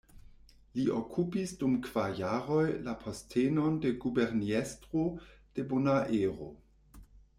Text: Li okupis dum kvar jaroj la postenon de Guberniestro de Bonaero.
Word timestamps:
Li 0.77 0.83
okupis 0.99 1.51
dum 1.59 1.75
kvar 1.87 2.15
jaroj 2.21 2.63
la 2.87 2.95
postenon 3.03 3.77
de 3.85 3.91
Guberniestro 4.07 5.05
de 5.59 5.67
Bonaero. 5.75 6.53